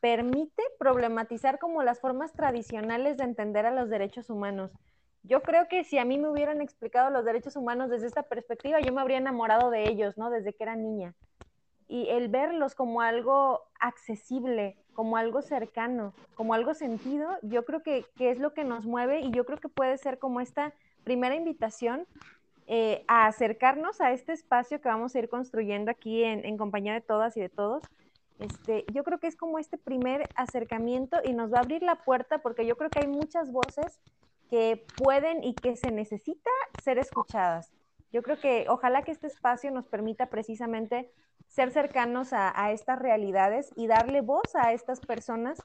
permite 0.00 0.62
problematizar 0.78 1.58
como 1.58 1.82
las 1.82 2.00
formas 2.00 2.32
tradicionales 2.32 3.16
de 3.16 3.24
entender 3.24 3.66
a 3.66 3.70
los 3.70 3.88
derechos 3.88 4.30
humanos. 4.30 4.70
Yo 5.28 5.42
creo 5.42 5.68
que 5.68 5.84
si 5.84 5.98
a 5.98 6.06
mí 6.06 6.16
me 6.16 6.30
hubieran 6.30 6.62
explicado 6.62 7.10
los 7.10 7.22
derechos 7.22 7.54
humanos 7.54 7.90
desde 7.90 8.06
esta 8.06 8.22
perspectiva, 8.22 8.80
yo 8.80 8.94
me 8.94 9.02
habría 9.02 9.18
enamorado 9.18 9.70
de 9.70 9.86
ellos, 9.86 10.16
¿no? 10.16 10.30
Desde 10.30 10.54
que 10.54 10.62
era 10.62 10.74
niña. 10.74 11.14
Y 11.86 12.08
el 12.08 12.28
verlos 12.28 12.74
como 12.74 13.02
algo 13.02 13.60
accesible, 13.78 14.78
como 14.94 15.18
algo 15.18 15.42
cercano, 15.42 16.14
como 16.34 16.54
algo 16.54 16.72
sentido, 16.72 17.28
yo 17.42 17.66
creo 17.66 17.82
que, 17.82 18.06
es 18.18 18.38
lo 18.38 18.54
que 18.54 18.64
nos 18.64 18.86
mueve 18.86 19.20
y 19.20 19.30
yo 19.30 19.44
creo 19.44 19.58
que 19.58 19.68
puede 19.68 19.98
ser 19.98 20.18
como 20.18 20.40
esta 20.40 20.72
primera 21.04 21.34
invitación 21.34 22.06
eh, 22.66 23.04
a 23.06 23.26
acercarnos 23.26 24.00
a 24.00 24.12
este 24.12 24.32
espacio 24.32 24.80
que 24.80 24.88
vamos 24.88 25.14
a 25.14 25.18
ir 25.18 25.28
construyendo 25.28 25.90
aquí 25.90 26.24
en, 26.24 26.46
en 26.46 26.56
compañía 26.56 26.94
de 26.94 27.02
todas 27.02 27.36
y 27.36 27.40
de 27.40 27.50
todos, 27.50 27.82
este, 28.38 28.84
yo 28.94 29.04
creo 29.04 29.18
que 29.18 29.26
es 29.26 29.36
como 29.36 29.58
este 29.58 29.76
primer 29.76 30.30
acercamiento 30.36 31.18
y 31.22 31.32
nos 31.34 31.52
va 31.52 31.58
a 31.58 31.60
abrir 31.62 31.82
la 31.82 31.96
puerta 31.96 32.38
porque 32.38 32.66
yo 32.66 32.76
creo 32.76 32.90
que 32.90 33.00
hay 33.00 33.08
muchas 33.08 33.52
voces 33.52 34.00
que 34.48 34.88
pueden 34.96 35.44
y 35.44 35.60
que 35.60 35.76
se 35.76 35.90
necesita 35.90 36.50
ser 36.76 36.98
escuchadas. 36.98 37.72
Yo 38.10 38.22
creo 38.22 38.40
que 38.40 38.66
ojalá 38.68 39.04
que 39.04 39.12
este 39.12 39.26
espacio 39.26 39.70
nos 39.70 39.86
permita 39.86 40.30
precisamente 40.30 41.12
ser 41.46 41.70
cercanos 41.70 42.32
a, 42.32 42.72
estas 42.72 42.98
realidades 42.98 43.70
y 43.76 43.86
darle 43.86 44.20
voz 44.20 44.54
a 44.54 44.72
estas 44.72 45.00
personas 45.00 45.58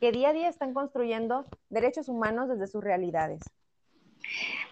que 0.00 0.12
día 0.12 0.30
a 0.30 0.32
día 0.32 0.48
están 0.48 0.74
construyendo 0.74 1.46
derechos 1.70 2.08
humanos 2.08 2.48
desde 2.48 2.66
sus 2.66 2.82
realidades. 2.82 3.42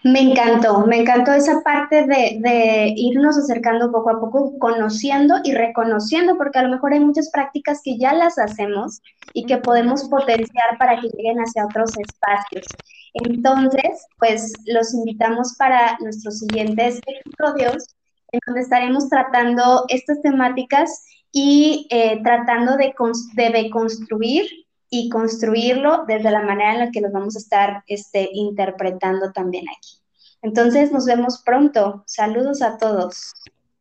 Me 0.05 0.19
encantó, 0.19 0.85
me 0.85 0.97
encantó 0.97 1.33
esa 1.33 1.63
parte 1.63 2.05
de, 2.05 2.93
irnos 2.95 3.39
acercando 3.39 3.91
poco 3.91 4.11
a 4.11 4.19
poco, 4.19 4.59
conociendo 4.59 5.37
y 5.43 5.53
reconociendo, 5.55 6.37
porque 6.37 6.59
a 6.59 6.61
lo 6.61 6.69
mejor 6.69 6.93
hay 6.93 6.99
muchas 6.99 7.31
prácticas 7.31 7.81
que 7.83 7.97
ya 7.97 8.13
las 8.13 8.37
hacemos 8.37 9.01
y 9.33 9.47
que 9.47 9.57
podemos 9.57 10.03
potenciar 10.03 10.77
para 10.77 11.01
que 11.01 11.07
lleguen 11.07 11.39
hacia 11.39 11.65
otros 11.65 11.97
espacios. 11.97 12.67
Entonces, 13.15 14.05
pues 14.19 14.53
los 14.67 14.93
invitamos 14.93 15.55
para 15.57 15.97
nuestros 15.99 16.37
siguientes 16.37 17.01
episodios, 17.07 17.87
en 18.31 18.39
donde 18.45 18.61
estaremos 18.61 19.09
tratando 19.09 19.85
estas 19.87 20.21
temáticas 20.21 21.03
y 21.31 21.87
eh, 21.89 22.21
tratando 22.21 22.77
de, 22.77 22.93
de 23.33 23.49
deconstruir 23.49 24.45
y 24.89 25.09
construirlo 25.09 26.05
desde 26.07 26.31
la 26.31 26.41
manera 26.41 26.73
en 26.73 26.79
la 26.79 26.91
que 26.91 27.01
los 27.01 27.11
vamos 27.11 27.35
a 27.35 27.39
estar 27.39 27.83
este, 27.87 28.29
interpretando 28.31 29.31
también 29.31 29.65
aquí. 29.69 29.99
Entonces, 30.41 30.91
nos 30.91 31.05
vemos 31.05 31.41
pronto. 31.43 32.03
Saludos 32.05 32.61
a 32.61 32.77
todos. 32.77 33.33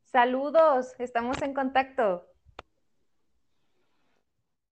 Saludos, 0.05 0.95
estamos 0.99 1.43
en 1.43 1.55
contacto. 1.55 2.25